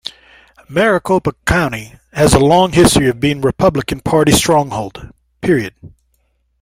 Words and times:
Maricopa 0.67 1.31
County 1.45 1.93
has 2.11 2.33
a 2.33 2.39
long 2.39 2.71
history 2.71 3.07
of 3.07 3.19
being 3.19 3.37
a 3.37 3.41
Republican 3.41 3.99
Party 3.99 4.31
stronghold. 4.31 5.11